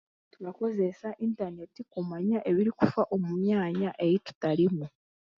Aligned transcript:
Turakozesa 0.33 1.09
intaneeti 1.25 1.81
kumanya 1.91 2.37
ebirikufa 2.49 3.01
omu 3.13 3.29
myanya 3.43 3.89
ei 4.05 4.17
tutariimu. 4.25 4.85